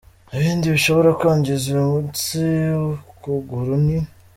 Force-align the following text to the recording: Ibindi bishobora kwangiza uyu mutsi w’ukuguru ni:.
Ibindi 0.37 0.65
bishobora 0.75 1.09
kwangiza 1.19 1.63
uyu 1.71 1.85
mutsi 1.91 2.39
w’ukuguru 2.79 3.73
ni:. 3.85 3.97